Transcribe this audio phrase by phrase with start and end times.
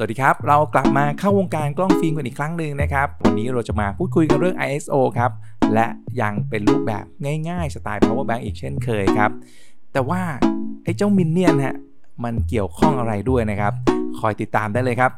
[0.00, 5.30] สวัสดีครับ เรากลับมาเข้าวงการกล้องฟิล์มกันอีกครั้งหนึ่งนะครับ วันนี้เราจะมาพูดคุยกันเรื่อง ISO ครับ
[5.74, 5.86] และ
[6.20, 7.04] ยังเป็นรูปแบบ
[7.48, 9.30] ง่ายๆ สไตล์ power bank อีกเช่นเคยครับ
[9.92, 10.22] แต่ว่า
[10.84, 11.76] ไอ้เจ้ามินเนี่ยนฮะ
[12.24, 13.72] มันเกี่ยวข้องอะไรด้วยนะครับ
[14.20, 15.12] คอยติดตามได้เลยครับ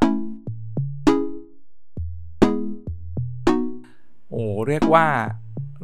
[4.30, 5.06] โอ้เรียกว่า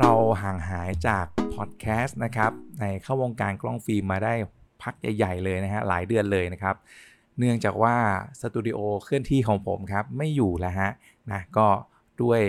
[0.00, 4.32] เราห่างหายจากพอดแคสต์นะครับ ในเข้าวงการกล้องฟิล์มมาได้
[4.82, 6.76] พักใหญ่ ๆ เลยนะฮะหลายเดือนเลยนะครับ
[7.38, 7.96] เนื่องจากว่า
[8.40, 10.90] สตูดิโอเคลื่อนที่ของผมครับไม่อยู่แล้วฮะ
[11.32, 11.66] นะก็
[12.22, 12.40] ด้วย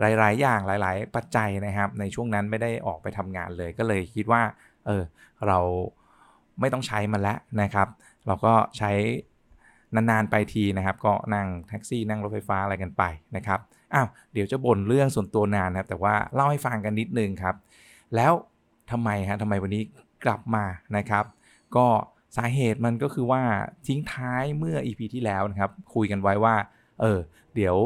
[0.00, 4.42] หลาย ๆ อย่างหลาย ๆ ปัจจัยนะครับ ในช่วงนั้นไม่ได้ออกไปทำงานเลย ก็เลยคิดว่า
[4.86, 5.02] เออ
[5.46, 5.58] เรา
[6.60, 7.88] ไม่ต้องใช้มันแล้วนะครับ
[8.26, 8.92] เราก็ใช้
[9.94, 13.02] นาน ๆ ไปทีนะครับ ก็นั่งแท็กซี่นั่งรถไฟฟ้าอะไรกันไป
[13.36, 13.60] นะครับ
[13.94, 17.54] อ้าว เดี๋ยวจะบ่นเรื่องส่วนตัวนานนะครับ แต่ว่าเล่าให้ฟังกันนิดนึงครับ
[18.16, 18.32] แล้ว
[18.90, 19.82] ทำไมฮะทำไมวันนี้
[20.24, 20.64] กลับมา
[20.96, 21.24] นะครับ
[21.76, 21.86] ก็
[22.36, 23.42] สาเหตุมันก็คือว่า
[23.86, 26.54] ทิ้งท้ายเมื่อ EP ที่แล้วนะครับ คุยกันไว้ว่า
[27.00, 27.18] เออ
[27.54, 27.76] เดี๋ยว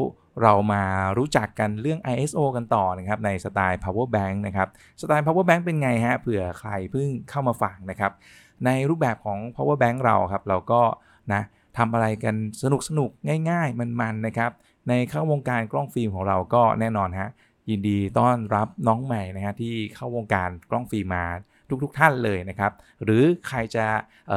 [0.43, 0.83] เรามา
[1.17, 4.67] รู้จักกันเรื่อง ISO กันต่อนะครับในสไตล์ power bank นะครับ
[5.01, 8.11] สไตล์ power bank เป็นไงฮะเผื่อใครเพิ่งเข้ามาฟังนะครับ
[8.65, 10.81] ในรูปแบบของ power bank เราครับ เราก็
[11.33, 11.41] นะ
[11.77, 13.09] ทำอะไรกันสนุกสนุก
[13.49, 14.51] ง่าย ๆ มันๆนะครับ
[14.87, 17.29] ในเข้าวงการกล้องฟิล์มของเราก็แน่นอนฮะ
[17.69, 21.25] ยินดีต้อนรับน้องใหม่นะฮะที่เข้าวงการกล้องฟิล์มมา
[21.83, 22.71] ทุกๆทท่านเลยนะครับ
[23.03, 23.85] หรือใครจะ
[24.27, 24.31] เ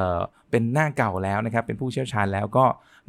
[0.50, 2.64] เป็นหน้าเก่าแล้วนะครับ เป็นผู้เชี่ยวชาญแล้วก็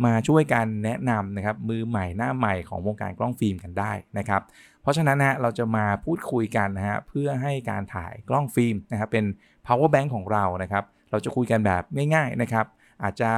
[0.05, 4.41] มาช่วยกันแนะนำนะครับ มือใหม่หน้าใหม่ของวงการกล้องฟิล์มกันได้นะครับ
[4.81, 9.25] เพราะฉะนั้นนะเราจะมาพูดคุยกันนะฮะเพื่อให้การถ่ายกล้องฟิล์มนะครับเป็น
[9.65, 11.83] power bank ของเรานะครับ เราจะคุยกันแบบ
[12.15, 12.65] ง่าย ๆนะครับ
[13.03, 13.31] อาจจะ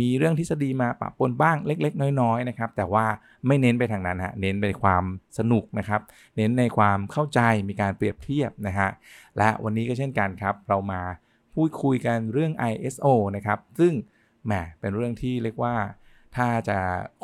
[0.00, 3.06] มีเรื่องทฤษฎีมาปะปนบ้างเล็ก ๆ น้อยๆนะครับแต่ว่า
[3.46, 5.04] ไม่เน้นไปทางนั้นฮะเน้นไปความ
[5.38, 6.00] สนุกนะครับ
[6.36, 8.88] เน้นในความเข้าใจมีการเปรียบเทียบนะฮะ
[9.38, 11.02] และวันนี้ก็เช่นกันครับ เรามา
[11.54, 13.92] พูดคุยกันเรื่อง ISO นะครับ ซึ่ง
[14.46, 15.74] แหมเป็นเรื่องที่เรียกว่า
[16.36, 16.78] ถ้าจะ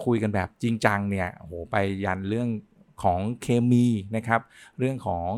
[0.05, 2.48] คุยกันแบบจริงจังเนี่ยโหไปยันเรื่อง
[3.02, 3.86] ของเคมี
[4.17, 4.40] นะครับ
[4.79, 5.30] เรื่องของ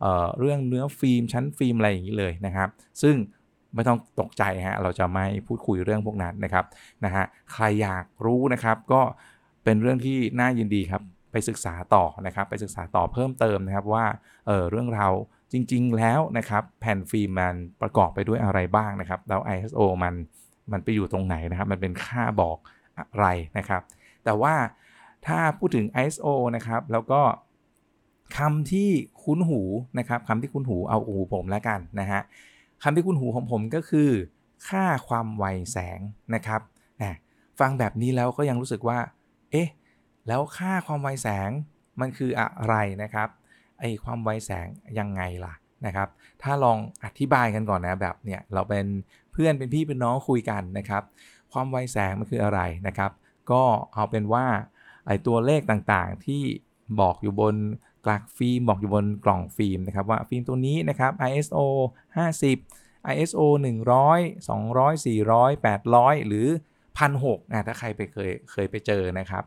[0.00, 2.68] เออเรื่องเนื้อฟิล์มชั้นฟิล์มอะไรอย่างนี้เลยนะครับ
[3.02, 3.16] ซึ่ง
[3.74, 6.64] ไม่ต้องตกใจฮะเราจะไม่พูดคุยเรื่องพวกนั้นนะครับ
[7.04, 9.02] นะฮะใครอยากรู้นะครับก็
[9.64, 11.02] เป็นเรื่องที่น่ายินดีครับ
[11.32, 14.04] ไปศึกษาต่อนะครับไปศึกษาต่อเพิ่มเติมนะครับว่า
[14.46, 15.12] เออเรื่องราว
[15.52, 20.14] จริง ๆ แล้วนะครับแผ่นฟิล์มมันประกอบไปด้วยอะไรบ้างนะครับแล้ว ISO มัน
[20.72, 22.58] มันไปอยู่ตรงไหนนะครับ มันเป็นค่าบอก
[22.98, 23.26] อะไร
[23.58, 23.82] นะครับ
[24.24, 24.54] แต่ว่า
[25.26, 27.20] ถ้าพูดถึง ISO นะครับ แล้วก็
[28.36, 28.88] คำที่
[29.22, 29.60] คุ้นหู
[29.98, 32.20] นะครับคำที่คุ้นหูเอาหูผมแล้วกันนะฮะ
[32.82, 34.10] คำที่คุ้นหูของผมก็คือ
[34.68, 35.98] ค่าความไวแสง
[36.34, 36.60] นะครับ
[37.02, 37.14] นะ
[37.60, 38.98] ฟังแบบนี้แล้วก็ยังรู้สึกว่า
[39.50, 39.68] เอ๊ะ
[40.28, 41.50] แล้วค่าความไวแสง
[42.00, 43.28] มันคืออะไรนะครับ
[43.80, 44.66] ไอความไวแสง
[44.98, 45.54] ยังไงล่ะ
[45.86, 46.08] นะครับ
[46.42, 48.86] ถ้าลองอธิบายกันก่อนนะแบบเนี่ยเราเป็น
[49.32, 51.02] เพื่อนเป็นพี่เป็นน้องคุยกันนะครับ
[51.52, 53.10] ความไวแสงมันคืออะไรนะครับ
[53.50, 53.62] ก็
[53.94, 54.46] เอาเป็นว่า
[55.06, 56.42] ไอตัวเลขต่างๆที่
[57.00, 57.54] บอกอยู่บน
[58.04, 61.58] กลากฟิล์มบอกอยู่บนกล่องฟิล์มนะครับว่าฟิล์มตัวนี้นะครับ ISO
[62.26, 63.40] 50 ISO
[64.00, 66.46] 100 200 400 800 หรือ
[66.98, 69.44] 1,600นะถ้าใครไปเคยเคยไปเจอนะครับ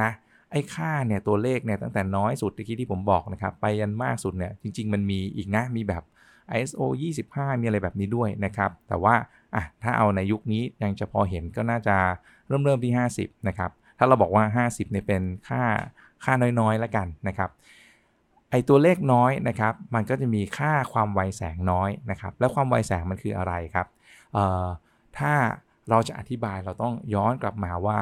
[0.00, 0.10] นะ
[0.50, 6.02] ไอ้ค่าเนี่ยตัวเลขเนี่ยตั้งแต่น้อยสุดที่ที่ผมบอกนะครับไปยันมากสุดเนี่ยจริง ๆ มันมีอีกนะมีแบบ
[6.56, 6.80] ISO
[7.22, 9.14] 25 มีอะไรแบบนี้ด้วยนะครับ แต่ว่า
[9.54, 11.96] อะถ้าเอาในยุคนี้ยังจะพอเห็นก็น่าจะ
[12.48, 15.62] เริ่มเริ่มที่ 50 นะครับ ถ้าเราบอกว่า 50เนี่ยเป็นค่า
[16.24, 17.50] ค่าน้อยๆแล้วกันนะครับ
[18.52, 23.86] ไอตัวเลขน้อยนะครับ มันก็จะมีค่าความไวแสงน้อยนะครับ แล้วความไวแสงมันคืออะไรครับ
[25.18, 25.32] ถ้า
[25.90, 28.00] เราจะอธิบายเราต้องย้อนกลับมาว่า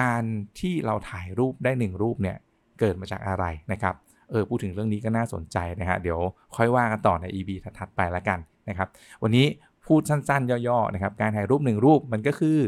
[0.00, 0.22] การ
[0.60, 2.36] ที่เราถ่ายรูปได้ 1 รูปเนี่ย
[2.80, 3.94] เกิดมาจากอะไรนะครับ
[4.30, 6.18] เออพูดถึงเรื่องนี้ก็น่าสนใจนะฮะ เดี๋ยว
[6.56, 8.88] ค่อยว่ากันต่อใน EP ถัดๆไปแล้วกันนะครับ
[9.22, 9.46] วันนี้
[9.86, 12.58] พูดสั้นๆ ย่อๆนะครับ การถ่ายรูป 1 รูปมันก็คือ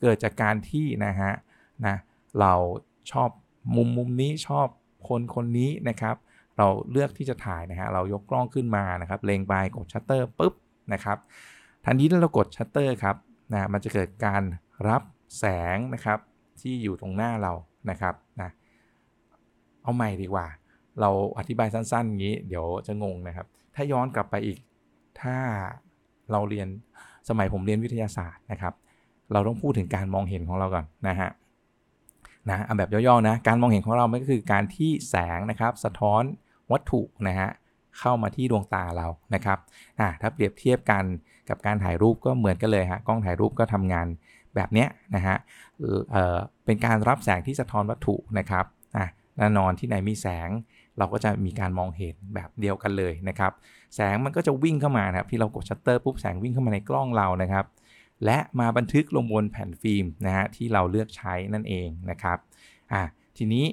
[0.00, 1.32] เกิดจากการที่นะฮะ
[1.86, 1.96] นะ
[2.40, 2.52] เรา
[3.12, 3.28] ชอบ
[3.76, 4.66] มุมมุมนี้ชอบ
[5.08, 6.16] คนคนนี้นะครับ
[6.58, 10.54] เราเลือกที่จะถ่ายนะฮะเรายกกล้องขึ้นมานะครับเล็งไปกดชัตเตอร์ปุ๊บ
[10.92, 11.18] นะครับ
[11.84, 13.16] ทันทีที่เรากดชัตเตอร์ครับ
[13.52, 14.42] นะมันจะเกิดการ
[14.88, 15.02] รับ
[15.38, 15.44] แส
[15.74, 16.18] งนะครับ
[16.60, 17.52] ที่อยู่ตรงหน้าเรา
[17.90, 18.50] นะครับนะ
[19.82, 20.46] เอาใหม่ดีกว่า
[21.00, 24.58] เราอธิบายสั้นๆอย่างนี้ เดี๋ยวจะงงนะครับ ถ้าย้อนกลับไปอีก
[25.20, 25.36] ถ้า
[26.32, 26.68] เราเรียน
[27.28, 28.74] สมัยผมเรียนวิทยาศาสตร์นะครับ
[29.32, 31.30] เราต้องพูดถึงการมองเห็นของเราก่อนนะฮะ
[32.50, 36.22] นะเอาแบบย่อๆนะ การมองเห็นของเราไม่ก็คือการที่แสงนะครับ สะท้อน
[36.72, 37.48] วัตถุนะฮะ
[37.98, 39.58] เข้ามาที่ดวงตาเรานะครับ
[40.00, 41.04] อ่าถ้าเปรียบเทียบกัน
[41.48, 44.06] กับการถ่ายรูปก็เหมือนกันเลยฮะกล้องถ่ายรูปก็ทำงาน
[44.56, 45.36] แบบเนี้ยนะฮะ
[46.10, 48.64] เอ่อเป็นการรับแสงที่สะท้อนวัตถุนะครับ
[48.96, 50.48] อ่าแน่นอนที่ไหนมีแสง
[50.98, 53.52] เราก็จะมีการมองเห็นแบบเดียวกันเลยนะครับ
[53.94, 57.64] แสงมันก็จะวิ่งเข้ามานะครับที่เรากดชัตเตอร์ปุ๊บแสงวิ่งเข้ามาในกล้องเรานะครับ
[58.24, 62.38] และมาบันทึกลงบนแผ่นฟิล์มนะฮะที่เราเลือกใช้นั่นเองนะครับ
[62.92, 63.02] อะ
[63.36, 63.64] ทีนี้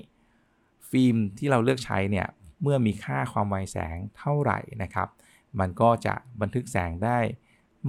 [0.89, 2.27] ฟิล์มที่เราเลือกใช้เนี่ย
[2.61, 5.07] เมื่อมีค่าความไวแสงเท่าไหร่นะครับ
[5.59, 7.17] มันก็จะบันทึกแสงได้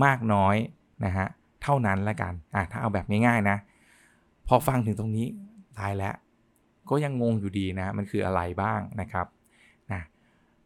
[0.05, 0.57] มากน้อย
[1.05, 1.27] นะฮะ
[1.63, 3.57] เท่านั้นละกันอะถ้าเอาแบบง่ายๆนะ
[4.49, 5.27] พอฟังถึงตรงนี้
[5.79, 6.15] ตายแล้ว
[6.91, 9.27] ก็ยังงงอยู่ดีนะ มันคืออะไรบ้างนะครับ
[9.93, 10.01] นะ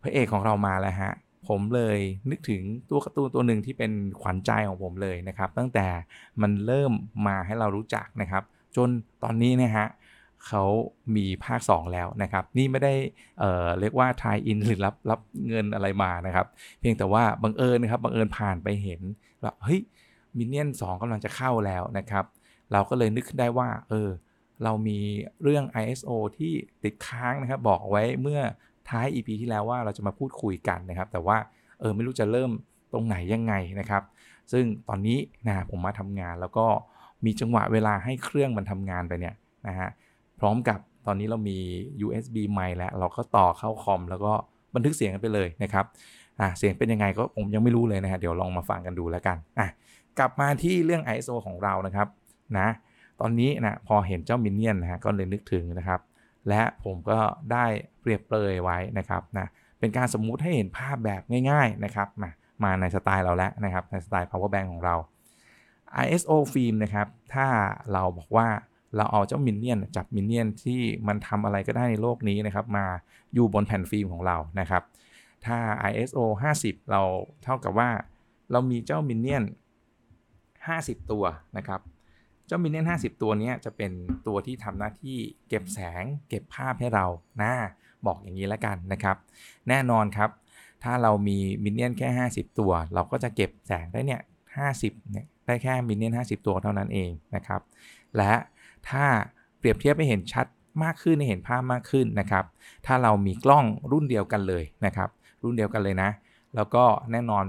[0.02, 1.12] พระเอกของเรามาแล้วฮะ
[1.48, 1.98] ผมเลย
[2.30, 5.86] นึกถึงตัวการ์ตูนตัวหนึ่งที่เป็นขวัญใจของผมเลยนะครับ ตั้งแต่
[6.42, 6.92] มันเริ่ม
[7.26, 8.42] มาให้เรารู้จักนะครับ
[8.76, 8.88] จน
[9.22, 9.86] ตอนนี้นะฮะ
[10.46, 10.64] เขา
[11.16, 12.94] มีภาค 2 แล้วนะครับ นี่ไม่ได้
[13.38, 16.46] เเรียกว่าทายอินหรือรับรับเงินอะไรมานะครับ
[16.80, 19.00] เพียงแต่ว่าบังเอิญนะครับบังเอิญผ่านไปเห็น
[19.40, 19.80] แล้วเฮ้ย
[20.36, 22.24] มินเนี่ยนสองกำลังจะเข้าแล้วนะครับ
[22.72, 24.08] เราก็เลยนึกขึ้นได้ว่าเออ
[24.64, 24.98] เรามี
[25.42, 26.52] เรื่อง ISO ที่
[26.82, 28.40] ติดค้างนะครับ บอกไว้เมื่อ
[28.88, 31.36] ท้าย EP ที่แล้วว่าเราจะมาพูดคุยกันนะครับ แต่ว่า
[31.80, 32.50] เออไม่รู้จะเริ่ม
[32.92, 34.02] ตรงไหนยังไงนะครับ
[34.52, 36.66] ซึ่งตอนนี้นะผมมาทำงานแล้วก็
[37.24, 39.34] มีจังหวะเวลาให้เครื่องมันทำงานไปเนี่ย
[39.68, 39.90] นะฮะ
[40.40, 41.58] พร้อมกับตอนนี้เรามี
[42.06, 44.32] USB ไมค์แล้ว เราก็ต่อเข้าคอม แล้วก็
[44.74, 45.84] บันทึกเสียงกันไปเลยนะครับ
[46.40, 49.68] อะเสียงเป็นยังไงก็ผมยังไม่รู้เลยนะฮะเดี๋ยวลองมาฟังกันดูแล้วกันอะ
[50.18, 52.08] กลับมาที่เรื่อง ISO ของเรานะครับ
[52.58, 52.68] นะ
[53.20, 56.00] ตอนนี้นะพอเห็นเจ้ามินเนี่ยนนะฮะก็เลยนึกถึงนะครับ
[56.48, 57.18] และผมก็
[57.52, 57.66] ได้
[58.00, 59.46] เปรียบเปรยไว้นะครับนะ
[59.78, 62.30] เป็นการสมมุติให้เห็นภาพแบบง่ายๆนะครับมา
[62.64, 64.94] มาในสไตล์เราแล้วนะครับในสไตล์ power bank ของเรา
[66.04, 67.46] ISO ฟิล์มนะครับถ้า
[67.92, 68.48] เราบอกว่า
[68.96, 72.86] เราเอาเจ้ามินเนี่ยนจับมินเนี่ยนที่มันทำอะไรก็ได้ในโลกนี้นะครับมา
[73.34, 74.82] อยู่บนแผ่นฟิล์มของเรานะครับ
[75.46, 75.58] ถ้า
[75.90, 76.18] ISO
[76.54, 77.02] 50 เรา
[77.44, 77.90] เท่ากับว่า
[78.52, 79.44] เรามีเจ้ามินเนี่ยน
[80.46, 81.24] 50 ตัว
[81.56, 81.80] นะครับ
[82.46, 83.92] เจ้ามินเนี่ยน50 ตัวนี้จะเป็น
[84.26, 85.16] ตัวที่ทำหน้าที่
[85.48, 87.06] เก็บแสง เก็บภาพให้เรา
[87.42, 87.52] นะ
[88.06, 89.16] บอกอย่างนี้แล้วกันนะครับ
[89.68, 90.30] แน่นอนครับ
[90.82, 94.20] ถ้าเรามีมินเนี่ยนแค่ 50 ตัว เราก็จะเก็บแสงได้เนี่ย
[94.66, 97.60] 50เนี่ยได้แค่มินเนี่ยน50 ตัวเท่านั้นเองนะครับ
[98.16, 98.32] และ
[98.90, 99.04] ถ้า
[99.58, 100.46] เปรียบเทียบให้เห็นชัด
[100.84, 102.44] มากขึ้นให้เห็นภาพมากขึ้นนะครับ
[102.86, 105.08] ถ้าเรามีกล้องรุ่นเดียวกันเลยนะครับ
[105.42, 106.10] รุ่นเดียวกันเลยนะ
[106.54, 107.44] แล้วก็แน่นอน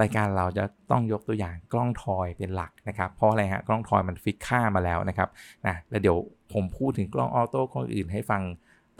[0.00, 5.28] รายการเราจะต้องยกตัวอย่างกล้องทอยเป็นหลักนะครับ เพราะอะไรฮะกล้องทอยมันฟิกค่ามาแล้วนะครับ
[5.66, 6.16] นะแล้วเดี๋ยว
[6.52, 8.42] ผมพูดถึงกล้องออโต้กล้องอื่นให้ฟัง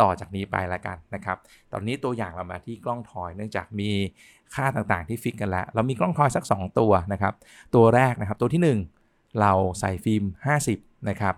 [0.01, 1.37] ต่อจากนี้ไปล้วกันนะครับ
[1.73, 3.91] ตอนนี้ตัวอย่างเรามาที่กล้องทอย เนื่องจากมี
[4.55, 7.35] ค่าต่างๆที่ฟิกกันแล้ว เรามีกล้องทอยสัก 2 ตัวนะครับ
[7.75, 10.25] ตัวแรกนะครับ ตัวที่ 1 เราใส่ฟิล์ม
[10.67, 11.35] 50 นะครับ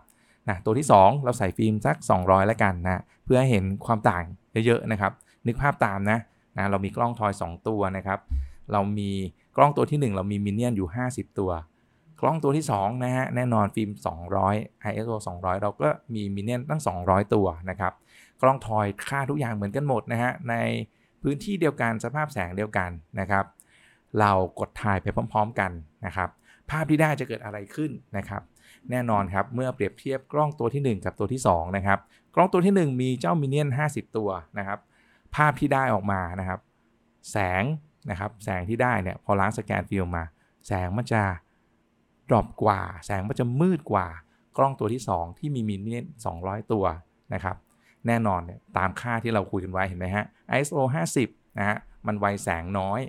[0.48, 4.24] นะตัวที่ 2 เราใส่ฟิล์มสัก 200 แล้วกันนะเพื่อให้เห็นความต่าง
[4.66, 5.12] เยอะๆนะครับ
[5.46, 6.18] นึกภาพตามนะ
[6.56, 8.18] นะเรามีกล้องทอย 2 ตัวนะครับ
[8.72, 9.10] เรามี
[9.56, 11.50] กล้องตัวที่ 1 เรามีมินเนี่ยนอยู่ 50 ตัว
[12.20, 13.90] กล้องตัวที่2นะฮะแน่นอนฟิล์ม
[14.40, 17.92] 200 ISO 200 เราก็มีมินเนี่ยนตั้ง 200 ตัวนะครับ
[18.42, 20.54] กล้องทอยค่าทุกอย่างเหมือนกันหมดนะฮะใน
[21.22, 22.90] พื้นที่เดียวกันสภาพแสงเดียวกัน
[23.20, 23.44] นะครับ
[24.20, 25.72] เรากดถ่ายไปพร้อม ๆ กัน
[26.06, 26.28] นะครับ
[26.70, 28.42] ภาพที่ได้จะเกิดอะไรขึ้นนะครับ
[28.90, 31.98] แน่นอนครับ เมื่อเปรียบเทียบกล้องตัวที่ 1 กับตัวที่2นะครับ
[32.34, 34.78] กล้องตัวที่ 1 มีเจ้ามินเนี่ยน50 ตัวนะครับ
[35.34, 36.60] ภาพที่ได้ออกมานะครับ
[37.30, 37.64] แสง
[38.10, 40.24] นะครับ แสงที่ได้เนี่ยพอล้างสแกนฟิล์มมา
[40.66, 41.22] แสงมันจะ
[42.28, 44.06] ดรอปกว่า แสงมันจะมืดกว่า
[44.56, 46.06] กล้องตัวที่ 2 ที่มีมินเนี่ยน
[46.40, 46.84] 200 ตัว
[47.34, 47.56] นะครับ
[48.06, 50.26] แน่นอนเนี่ยตามค่าที่เราคุยกันไว้เห็นไหมฮะ
[50.58, 50.80] ISO
[51.18, 53.00] 50นะฮะ มันไวแสงน้อย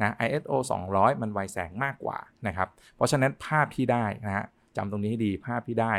[0.00, 0.52] นะ ISO
[0.88, 4.44] 200 มันไวแสงมากกว่านะครับ เพราะฉะนั้นภาพที่ได้นะฮะ
[4.76, 5.94] จำตรงนี้ให้ดีภาพที่ได้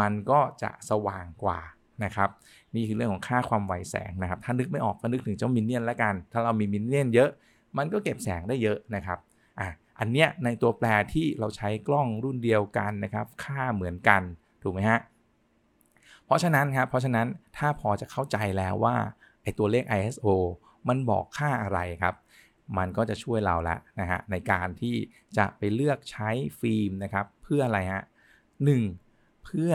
[0.00, 1.60] มันก็จะสว่างกว่า
[2.04, 2.30] นะครับ
[2.74, 7.30] นี่คือเรื่องของค่าความไวแสงนะครับ ถ้านึกไม่ออกก็นึกถึงเจ้ามินเนี่ยนแล้วกัน ถ้าเรามีมินเนี่ยนเยอะ
[7.76, 9.18] มันก็เก็บแสงได้เยอะนะครับ
[9.60, 14.22] อะอันเนี้ยในตัวแปรที่เราใช้กล้องรุ่นเดียวกันนะครับ ค่าเหมือนกัน
[14.62, 15.00] ถูกไหมฮะ
[16.26, 17.26] เพราะฉะนั้นครับเพราะฉะนั้น
[17.56, 18.96] ถ้าพอจะเข้าใจแล้วว่า
[19.42, 20.26] ไอตัวเลข ISO
[20.88, 22.14] มันบอกค่าอะไรครับ
[22.78, 24.94] มันก็จะช่วยเราละนะฮะในการที่
[25.38, 26.30] จะไปเลือกใช้
[26.60, 28.02] ฟิล์มนะครับ เพื่ออะไรฮะ
[28.64, 28.82] หนึ่ง
[29.44, 29.70] เพื่อ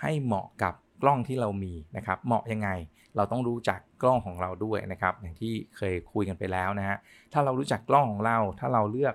[0.00, 2.68] ให้เหมาะกับกล้องที่เรามีนะครับ เหมาะยังไง
[3.16, 6.96] เราต้องรู้จักกล้องของเราด้วยนะครับ อย่างที่เคยคุยกันไปแล้วนะฮะ
[7.32, 9.14] ถ้าเรารู้จักกล้องของเรา ถ้าเราเลือก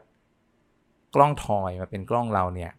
[1.16, 2.72] กล้องทอยมาเป็นกล้องเราเนี่ย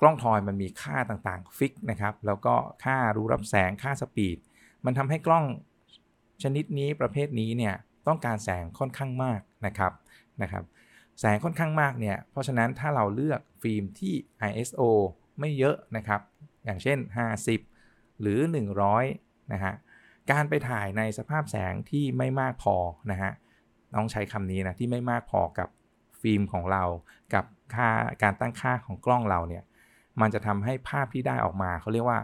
[0.00, 4.38] กล้องทอยมันมีค่าต่างๆฟิกนะครับ แล้วก็ค่ารู้รับแสงค่าสปีด
[4.84, 5.44] มันทำให้กล้อง
[6.42, 7.74] ชนิดนี้ประเภทนี้เนี่ย
[8.08, 9.92] ต้องการแสงค่อนข้างมากนะครับ
[10.42, 10.64] นะครับ
[11.20, 14.14] แสงค่อนข้างมากเนี่ย เพราะฉะนั้นถ้าเราเลือกฟิล์มที่
[14.48, 14.82] ISO
[15.40, 16.20] ไม่เยอะนะครับ
[16.64, 16.98] อย่างเช่น
[17.58, 18.38] 50 หรือ
[18.96, 19.74] 100 นะฮะ
[20.30, 22.76] การไปถ่ายในสภาพแสงที่ไม่มากพอ
[23.10, 23.32] นะฮะ
[23.96, 25.68] ต้องใช้คำนี้นะ ที่ไม่มากพอกับ
[26.20, 26.84] ฟิล์มของเรา
[27.34, 27.44] กับ
[27.74, 27.88] ค่า
[28.22, 29.64] การตั้งค่าของกล้องเราเนี่ย
[30.20, 32.20] มันจะทำให้ภาพที่ได้ออกมา เขาเรียกว่า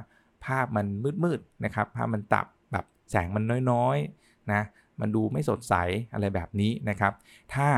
[0.47, 0.87] ภาพมัน
[1.25, 4.63] มืดๆนะครับ ภาพมันทึบแบบแสงมันน้อยๆนะ
[5.01, 5.75] มันดูไม่สดใส
[6.13, 7.13] อะไรแบบนี้นะครับ
[7.55, 7.69] ถ้า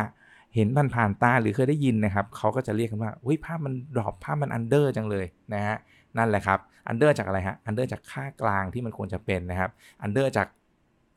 [0.57, 5.77] เห็นผ่านๆตาหรือเคยได้ยินนะครับเขาก็จะเรียกกันว่าเฮ้ยภาพมัน drop ภาพมัน under จังเลยนะฮะ
[6.19, 9.71] นั่นแหละครับ under จากอะไรฮะ under จากค่ากลางที่มันควรจะเป็นนะครับ
[10.03, 10.47] under จาก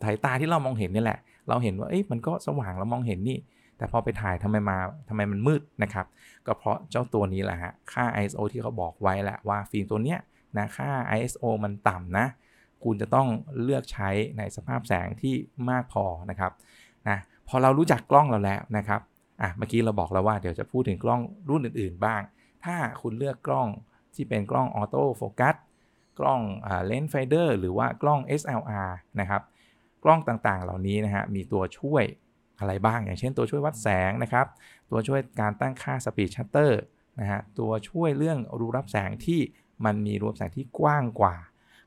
[0.03, 1.19] สายตาที่เรามองเห็นนี่แหละ
[1.50, 3.38] เราเห็นว่าเอ้ยมันก็สว่างเรามองเห็นนี่
[3.77, 4.77] แต่พอไปถ่ายทำไมมา
[5.10, 6.05] ทำไมมันมืดนะครับ
[6.46, 10.19] ก็เพราะเจ้าตัวนี้แหละฮะค่า ISO ที่เขาบอกไว้แหละว่าฟิล์มตัวเนี้ย
[10.58, 12.25] นะค่า ISO มันต่ำนะ
[12.84, 13.27] คุณจะต้อง
[13.63, 15.34] เลือกใช้ในสภาพแสงที่
[15.69, 16.51] มากพอนะครับ
[17.10, 17.17] นะ
[17.48, 19.01] พอเรารู้จักกล้องเราแล้วนะครับ
[19.41, 22.22] อะเมื่อกี้เราบอกแล้วว่าเดี๋ยวจะพูดถึงกล้องรุ่นอื่น ๆ บ้าง
[22.65, 23.67] ถ้าคุณเลือกกล้อง
[24.15, 25.55] ที่เป็นกล้อง auto focus
[26.19, 26.41] กล้อง
[26.88, 29.41] rangefinder หรือว่ากล้อง SLR นะครับ
[30.03, 32.03] กล้องต่างๆ เหล่านี้นะฮะมีตัวช่วย
[32.60, 34.46] อะไรบ้าง อย่างเช่นตัวช่วยวัดแสงนะครับ
[34.89, 36.81] ตัวช่วยการตั้งค่า speed shutter
[37.19, 39.41] นะฮะตัวช่วยเรื่องรูรับแสงที่
[39.86, 41.36] มันมีรูรับแสงที่กว้างกว่า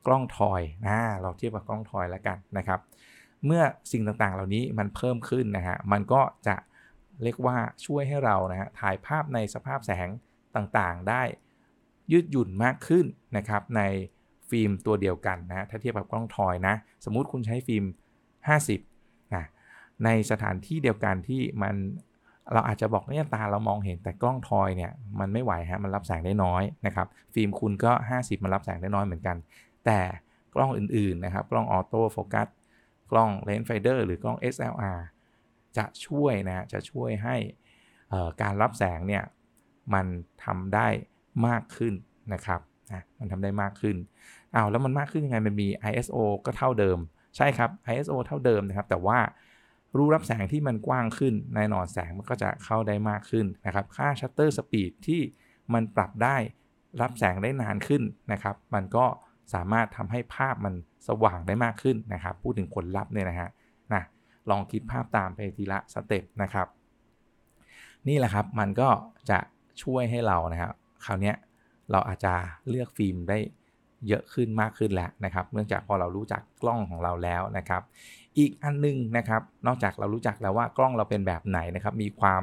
[0.06, 2.80] กล้อง toy นะเราเทียบกับกล้อง toy แล้วกันนะครับ
[3.47, 6.54] เมื่อสิ่งต่างๆ เหล่านี้มันเพิ่มขึ้นนะฮะมันก็จะ
[7.25, 10.09] เรียกว่าช่วยให้เรานะฮะถ่ายภาพในสภาพแสง
[10.57, 11.23] ต่างๆ ได้
[12.12, 13.83] ยืดหยุ่นมากขึ้นนะครับใน
[14.50, 17.85] ฟิล์มตัวเดียวกันนะถ้าเทียบกับกล้อง toy นะสมมุติคุณใช้ฟิล์ม
[18.59, 19.45] 50นะ
[20.04, 21.75] ในสถานที่เดียวกันที่มัน
[22.52, 29.37] เราอาจจะบอกเนี่ยตาเรามองเห็นแต่กล้อง toy เนี่ยมันไม่ไหวฮะมันรับแสงได้น้อยนะครับฟิล์มคุณก็ 50 มันรับแสงได้น้อยเหมือนกัน
[29.87, 30.00] แต่
[30.54, 32.46] กล้องอื่นๆนะครับกล้อง auto focus
[33.11, 34.99] กล้อง rangefinder หรือกล้อง SLR
[35.78, 37.36] จะช่วยนะจะช่วยให้
[38.42, 39.24] การรับแสงเนี่ย
[39.94, 40.06] มัน
[40.44, 40.88] ทำได้
[41.46, 41.94] มากขึ้น
[42.34, 42.60] นะครับ
[42.92, 43.96] นะมันทำได้มากขึ้น
[44.54, 46.98] อ้าวแล้วมันมากขึ้นยังไงมันมี ISO ก็เท่าเดิม
[47.36, 49.18] ใช่ครับ ISO เท่าเดิมนะครับ แต่ว่า
[49.96, 55.20] รูรับแสงที่มันกว้างขึ้นแน่นอนแสงมันก็จะเข้าได้มากขึ้นนะครับ ค่า shutter speed ที่
[55.74, 56.36] มันปรับได้
[57.02, 58.02] รับแสงได้นานขึ้น
[58.32, 59.06] นะครับ มันก็
[59.54, 60.74] สามารถทำให้ภาพมัน
[61.08, 63.50] สว่างได้มากขึ้นนะครับ พูดถึงผลลัพธ์เนี่ยนะฮะ
[64.50, 66.66] ลองคิดภาพตามไปทีละสเต็ปนะครับ
[68.08, 68.88] นี่แหละครับมันก็
[69.30, 69.38] จะ
[69.82, 70.72] ช่วยให้เรานะครับ
[71.04, 71.32] คราวนี้
[71.90, 72.34] เราอาจจะ
[72.68, 73.38] เลือกฟิล์มได้
[74.08, 77.82] เยอะขึ้นมากขึ้นแล้วนะครับ เนื่องจากพอเรารู้จักกล้องของเราแล้วนะครับ
[78.38, 82.42] อีกอันนึงนะครับ นอกจากเรารู้จักแล้วว่ากล้องเราเป็นแบบไหนนะครับ มีความ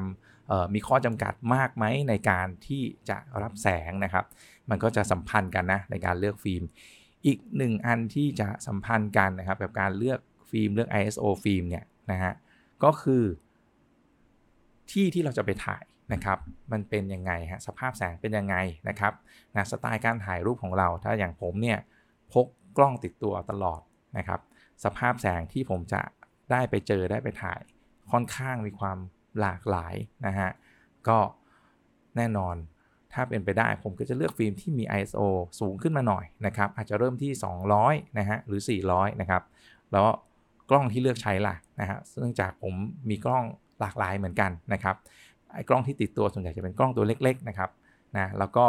[0.74, 4.26] มีข้อจำกัดมากไหมในการที่จะรับแสงนะครับ
[4.70, 6.64] มันก็จะสัมพันธ์กันนะในการเลือกฟิล์ม
[7.26, 12.34] อีกหนึ่งอันที่จะสัมพันธ์กันนะครับกับการเลือกฟิล์มเลือก ISO ฟิล์มเนี่ย นะฮะ
[12.84, 13.24] ก็คือ
[14.92, 16.38] ที่ที่เราจะไปถ่ายนะครับ
[16.72, 18.56] มันเป็นยังไงฮะสภาพแสงเป็นยังไง
[18.90, 19.14] นะครับ
[19.56, 21.80] นะสไตล์การถ่ายรูปของเรา ถ้าอย่างผมเนี่ย
[22.34, 22.46] พก
[22.78, 23.82] กล้องติดตัวตลอด
[24.18, 24.40] นะครับ
[24.84, 26.02] สภาพแสงที่ผมจะ
[26.52, 27.60] ได้ไปเจอได้ไปถ่าย
[28.12, 28.98] ค่อนข้างมีความ
[29.40, 30.50] หลากหลายนะฮะ
[31.08, 31.20] ก็
[32.16, 32.56] แน่นอน
[33.14, 35.22] ถ้าเป็นไปได้ผมก็จะเลือกฟิล์มที่มี ISO
[35.60, 37.32] สูงขึ้นมาหน่อยนะครับ อาจจะเริ่มที่
[37.76, 38.62] 200 นะฮะหรือ
[38.92, 39.44] 400 นะครับ
[39.92, 40.06] แล้ว
[40.70, 42.74] กล้องที่เลือกใช้ล่ะนะฮะเนื่องจากผม
[43.10, 43.44] มีกล้อง
[43.80, 44.96] หลากหลายเหมือนกันนะครับ
[45.54, 47.70] ไอ้กล้องที่ติดตัวส่วนใหญ่จะเป็นกล้องตัวเล็กๆนะครับ
[48.18, 48.66] นะแล้วก็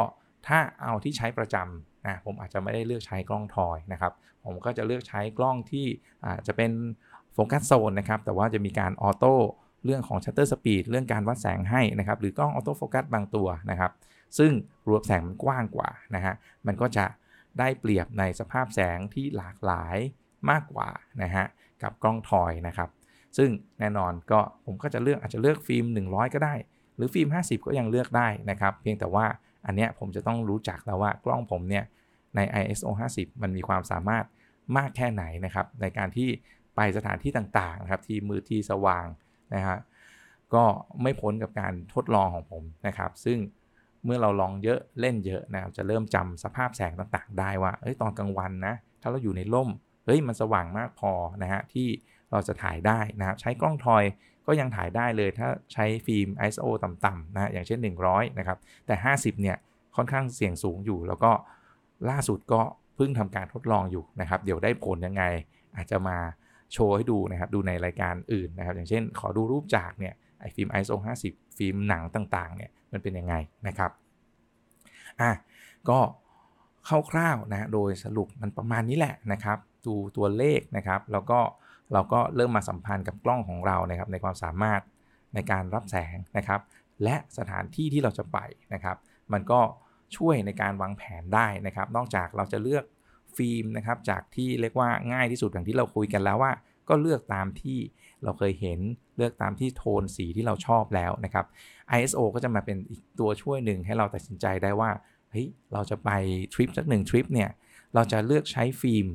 [0.46, 4.12] ถ้าเอาที่ใช้ประจำนะผมอาจจะไม่ได้เลือกใช้กล้องทอยนะครับ
[4.44, 5.86] ผมก็จะเลือกใช้กล้องที่
[6.26, 6.72] อาจจะเป็น
[7.34, 9.34] focus zone นะครับแต่ว่าจะมีการ auto
[9.84, 13.92] เรื่องของ shutter speed เรื่องการวัดแสงให้นะครับหรือกล้อง auto focus บางตัวนะครับ
[14.38, 14.52] ซึ่ง
[14.88, 16.34] รูรับแสงมันกว้างกว่านะฮะ
[16.66, 17.06] มันก็จะ
[17.58, 19.96] ได้เปรียบในสภาพแสงที่หลากหลาย
[20.50, 20.88] มากกว่า
[21.22, 21.46] นะฮะ
[21.82, 22.88] กับกล้อง toy นะครับ
[23.36, 26.54] ซึ่งแน่นอนก็ผมก็จะเลือกอาจจะเลือกฟิล์ม 100 ก็ได้
[26.96, 29.26] หรือฟิล์ม 50 ก็ยังเลือกได้นะครับ เพียงแต่ว่า
[29.66, 31.84] อันเนี้ยผมจะต้องรู้จักแล้วว่ากล้องผมเนี่ย
[32.36, 34.24] ใน ISO 50 มันมีความสามารถ
[34.76, 36.28] มากแค่ไหนนะครับ ในการที่
[36.76, 39.06] ไปสถานที่ต่างๆนะครับที่มือที่สว่าง
[39.54, 39.78] นะฮะ
[40.54, 40.64] ก็
[41.02, 43.38] ไม่พ้นกับการทดลองของผมนะครับ ซึ่ง
[44.04, 49.68] เมื่อเราลองเยอะเล่นเยอะนะครับจะเริ่มจำสภาพแสงต่างๆ ได้ว่าเอ้ยตอนกลางวันนะถ้าเราอยู่ในร่ม
[50.10, 51.12] ฮ้ยมันสว่างมากพอ
[51.42, 51.88] นะฮะที่
[52.30, 54.04] เราจะถ่ายได้นะครับใช้กล้องทอย
[54.46, 59.56] ก็ยังถ่ายได้เลยถ้าใช้ฟิล์ม ISO ต่ำๆนะอย่างเช่น 100 นะครับ แต่ 50 เนี่ย
[59.96, 61.32] ค่อนข้างเสี่ยงสูงอยู่ แล้วก็
[62.10, 62.62] ล่าสุดก็
[62.96, 65.22] เพิ่งทำการทดลองอยู่นะครับ เดี๋ยวได้ผลยังไง
[65.76, 66.18] อาจจะมา
[66.72, 73.34] โชว์ให้ดูนะครับ ดูในรายการอื่นนะครับ อย่างเช่น ขอดูรูปจากเนี่ยไอฟิล์ม ISO 50 ฟิล์มหนังต่างๆ เนี่ยมันเป็นยังไง
[73.66, 73.90] นะครับ
[75.20, 75.30] อะ
[75.88, 75.98] ก็
[77.10, 81.40] คร่าวๆนะโดยสรุปมันประมาณนี้แหละนะครับ ดูตัวเลขนะครับ แล้วก็
[81.92, 84.80] เราก็เริ่มมาสัมพันธ์กับกล้องของเรานะครับ ในความสามารถ
[85.34, 86.60] ในการรับแสงนะครับ
[87.04, 88.38] และสถานที่ที่เราจะไป
[88.74, 88.96] นะครับ
[89.32, 89.60] มันก็
[90.16, 92.84] ช่วยในการวางแผนได้นะครับ นอกจากเราจะเลือก
[93.36, 96.52] ฟิล์มนะครับ จากที่เรียกว่าง่ายที่สุดอย่างที่เราคุยกันแล้วว่า
[96.88, 97.78] ก็เลือกตามที่
[98.24, 98.80] เราเคยเห็น
[99.16, 101.46] เลือกตามที่โทนสีที่เราชอบแล้วนะครับ
[101.98, 104.90] ISO ก็จะมาเป็นอีกตัวช่วยหนึ่งให้เราตัดสินใจได้ว่า
[105.30, 106.10] เฮ้ยเราจะไป
[106.54, 107.50] ทริปสักหนึ่งทริปเนี่ย
[107.94, 109.06] เราจะเลือกใช้ฟิล์ม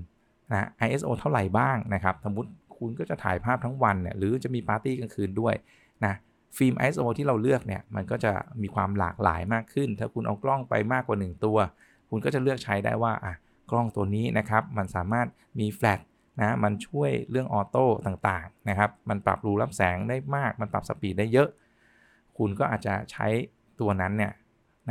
[0.52, 5.56] นะ ISO เท่าไหร่บ้างนะครับสมมติคุณก็จะถ่ายภาพทั้งวันเนี่ยหรือจะมีปาร์ตี้กลางคืนด้วย
[6.06, 6.14] นะ
[6.58, 11.58] ฟิล์ม ISO ที่เราเลือกเนี่ยมันก็จะมีความหลากหลายมากขึ้น ถ้าคุณเอากล้องไปมากกว่า 1 ตัว
[12.10, 13.34] คุณก็จะเลือกใช้ได้ว่าอะ
[13.72, 15.28] กล้องตัวนี้นะครับมันสามารถ
[15.60, 16.00] มีแฟลช
[16.40, 21.50] นะมันช่วยเรื่อง auto ต่างๆนะครับมันปรับรูรับแสงได้มาก มันปรับ speed ได้เยอะ
[22.38, 23.28] คุณก็อาจจะใช้
[23.80, 24.34] ตัวนั้นเนี่ย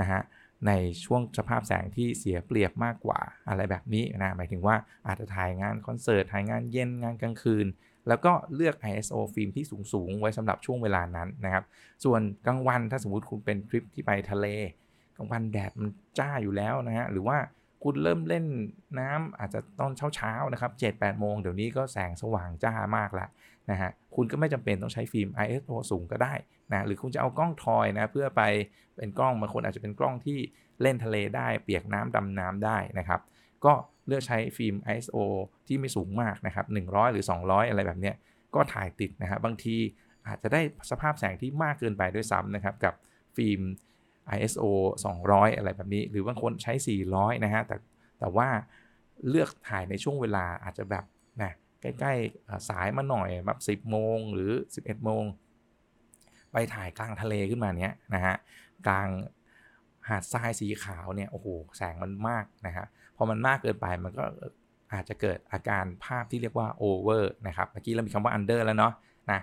[0.00, 0.20] นะฮะ
[0.66, 0.72] ใน
[1.04, 7.66] ช่วงสภาพแสงที่เสียเปรียบมากกว่าอะไรแบบนี้นะหมายถึงว่าอาจจะถ่ายงานคอนเสิร์ตถ่ายงานเย็นงานกลางคืน
[8.08, 11.64] แล้วก็เลือก ISO ฟิล์มที่สูง ๆ ไว้สำหรับช่วงเวลานั้นนะครับ
[12.04, 14.46] ส่วนกลางวันถ้าสมมุติคุณเป็นทริปที่ไปทะเล
[15.16, 17.38] กลางวันแดดมันจ้าอยู่แล้วนะฮะหรือว่า
[17.84, 18.46] คุณเริ่มเล่น
[19.00, 23.28] น้ำอาจจะตอนเช้าๆนะครับ7 8โมงเดี๋ยวนี้ก็แสงสว่างจ้ามากล้ว
[23.70, 26.34] นะฮะคุณก็ไม่จำเป็นต้องใช้ฟิล์ม ISO สูงก็ได้
[26.72, 28.42] นะหรือคุณจะเอากล้องทอยนะเพื่อไป
[28.96, 30.38] เป็นกล้องบางคนอาจจะเป็นกล้องที่
[30.82, 33.20] เล่นทะเลได้ เปียกน้ำดำน้ำได้นะครับ
[33.64, 33.72] ก็
[34.06, 35.16] เลือกใช้ฟิล์ม ISO
[35.66, 38.12] ที่ไม่สูงมากนะครับ100 หรือ 200 อะไรแบบนี้
[38.54, 39.76] ก็ถ่ายติดนะครับบางที
[40.26, 42.94] อาจจะได้สภาพแสงที่มากเกินไปด้วยซ้ำนะครับกับ
[43.36, 43.60] ฟิล์ม
[44.36, 44.64] ISO
[45.10, 46.72] 200 อะไรแบบนี้ หรือบางคนใช้
[47.08, 47.76] 400 นะฮะแต่
[48.20, 48.48] แต่ว่า
[49.28, 51.04] เลือกถ่ายในช่วงเวลาอาจจะแบบ
[52.00, 55.24] ใกล้ๆสายมาหน่อยแบบ 10 โมงหรือ 11 โมง
[56.52, 58.34] ไปถ่ายกลางทะเลขึ้นมาเนี้ยนะฮะ
[58.88, 59.08] กลาง
[60.08, 62.86] หาดทรายสีขาวเนี่ยโอ้โหแสงมันมากนะฮะ
[63.16, 64.24] พอมันมากเกินไปมันก็
[64.92, 68.92] อาจจะเกิดอาการภาพที่เรียกว่า over นะครับเมื่อกี้เรามีคำว่า under แล้วเนาะ
[69.30, 69.40] นะ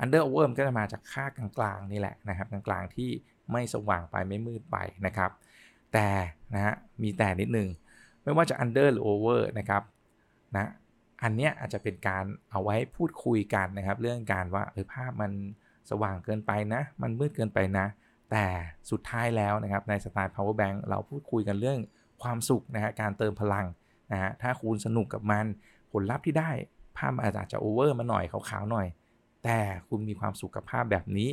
[0.00, 3.10] under over มันก็จะมาจากค่ากลางๆนี่แหละนะครับกลางๆที่
[3.52, 4.76] ไม่สว่างไปไม่มืดไป
[5.06, 5.30] นะครับ
[5.92, 6.08] แต่
[6.54, 7.68] นะฮะมีแต่นิดนึง
[8.22, 9.82] ไม่ว่าจะ under หรือ over นะครับ
[10.56, 10.70] นะ
[11.26, 15.32] อันเนี้ยอาจจะเป็นการเอาไว้พูดคุยกันนะครับ เรื่องการว่าเออภาพมัน
[15.90, 17.86] สว่างเกินไปนะ มันมืดเกินไปนะ
[18.30, 18.44] แต่
[18.90, 21.78] สุดท้ายแล้วนะครับในสไตล์ power bank เราพูดคุยกันเรื่อง
[22.22, 23.66] ความสุขนะฮะการเติมพลัง
[24.12, 25.46] นะฮะถ้าคุณสนุกกับมัน
[25.92, 26.50] ผลลัพธ์ที่ได้
[26.96, 28.86] ภาพอาจจะ over มาหน่อยขาวๆหน่อย
[29.44, 31.30] แต่คุณมีความสุขกับภาพแบบนี้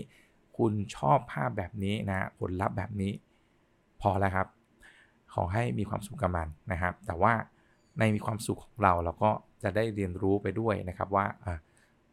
[0.57, 3.11] คุณชอบภาพแบบนี้นะผลลัพธ์แบบนี้
[4.01, 4.47] พอแล้วครับ
[5.33, 7.33] ขอให้มีความสุขกับมันนะครับ แต่ว่า
[7.99, 9.31] ในมีความสุขของเราเราก็
[9.63, 11.55] จะได้เรียนรู้ไปด้วยนะครับว่าอ่า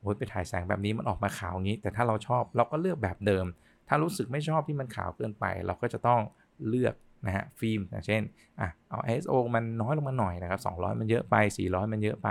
[0.01, 3.47] โอ้ยไปถ่ายแสงแบบนี้มันออกมาขาวงี้ แต่ถ้าเราชอบเราก็เลือกแบบเดิม
[3.89, 6.21] ถ้ารู้สึกไม่ชอบที่มันขาวเกินไป เราก็จะต้อง
[6.69, 6.95] เลือก
[7.27, 8.23] นะฮะฟิล์มอย่างเช่น
[8.61, 12.29] อะเอา ISO มันน้อยลงมาหน่อยนะครับ200 มันเยอะไป 400 มันเยอะไป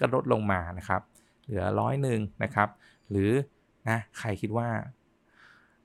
[0.00, 1.00] ก็ลดลงมานะครับ
[1.44, 2.68] เหลือร้อยหนึ่งนะครับ
[3.10, 3.30] หรือ
[3.88, 4.68] นะใครคิดว่า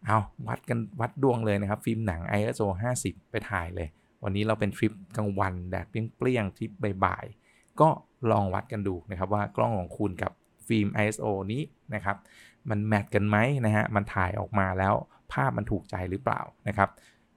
[0.05, 0.17] เอา
[0.47, 2.67] วัดกันวัดดวงเลยนะครับ ฟิล์มหนัง ISO
[2.99, 3.87] 50 ไปถ่ายเลย
[4.23, 6.71] วันนี้เราเป็นทริปกลางวันแดดเปรี้ยงๆทริป
[7.05, 7.42] บ่ายๆ
[7.81, 7.89] ก็
[8.31, 10.31] ลองวัดกันดูนะครับว่ากล้องของคุณกับ
[10.67, 11.61] ฟิล์ม ISO นี้
[11.95, 12.17] นะครับ
[12.69, 14.93] มัน match กันไหมนะฮะ มันถ่ายออกมาแล้ว
[15.33, 16.89] ภาพมันถูกใจหรือเปล่านะครับ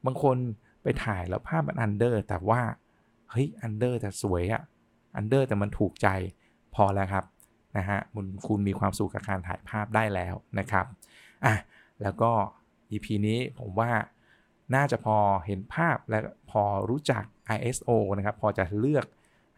[0.05, 0.37] บางคน
[0.83, 2.62] ไปถ่ายแล้วภาพมัน under แต่ว่า
[3.31, 4.62] เฮ้ย under แต่สวยอะ
[5.17, 6.09] under แต่มันถูกใจ
[6.75, 7.25] พอแล้วครับ
[7.77, 10.87] นะฮะคุณคุณมีความสุขกับการถ่ายภาพได้แล้วนะครับ
[11.44, 11.55] อะ
[12.03, 12.31] แล้วก็
[12.90, 13.90] EP นี้ผมว่า
[14.75, 16.18] น่าจะพอเห็นภาพและ
[16.51, 17.25] พอรู้จัก
[17.57, 19.07] ISO นะครับ พอจะเลือก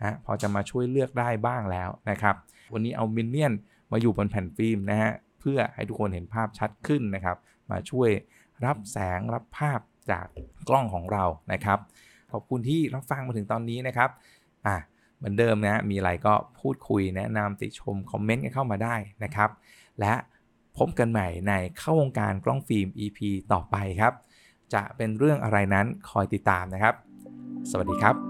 [0.00, 2.34] นะพอจะมาช่วยเลือกได้บ้างแล้วนะครับ
[2.72, 3.52] วันนี้เอามินเนี่ยน
[3.92, 7.36] มาอยู่บนแผ่นฟิล์มนะฮะเพื่อให้ทุกคนเห็นภาพชัดขึ้นนะครับ
[7.70, 8.10] มาช่วย
[8.64, 9.80] รับแสงรับภาพ
[10.10, 10.26] จาก
[10.68, 11.78] กล้องของเรานะครับ
[12.32, 14.10] ขอบคุณที่รับฟังมาถึงตอนนี้นะครับ
[14.66, 14.76] อะ
[15.16, 19.50] เหมือนเดิมนะมีอะไรก็พูดคุยแนะนำติชมคอมเมนต์กันเข้ามาได้นะครับ
[20.00, 20.14] และ
[20.78, 23.18] พบกันใหม่ในเข้าวงการกล้องฟิล์ม EP
[23.52, 24.12] ต่อไปครับ
[24.74, 26.94] จะเป็นเรื่องอะไรนั้นคอยติดตามนะครับ
[27.70, 28.27] สวัสดีครับ